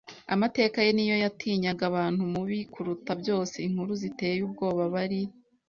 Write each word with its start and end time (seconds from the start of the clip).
Amateka 0.33 0.77
ye 0.85 0.91
niyo 0.93 1.15
yatinyaga 1.23 1.83
abantu 1.91 2.21
mubi 2.33 2.59
kuruta 2.73 3.11
byose. 3.21 3.55
Inkuru 3.67 3.91
ziteye 4.01 4.39
ubwoba 4.47 4.83
bari- 4.95 5.19